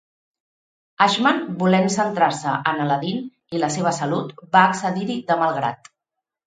Ashman, 1.05 1.41
volent 1.59 1.91
centrar-se 1.97 2.55
en 2.73 2.83
"Aladdin" 2.87 3.23
i 3.59 3.65
la 3.67 3.73
seva 3.79 3.95
salut, 4.01 4.37
va 4.59 4.69
accedir-hi 4.75 5.23
de 5.33 5.43
mal 5.47 5.59
grat. 5.63 5.97